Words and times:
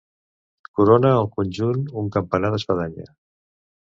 Corona 0.77 1.11
el 1.17 1.29
conjunt 1.35 1.83
un 2.03 2.09
campanar 2.15 2.51
d'espadanya. 2.57 3.07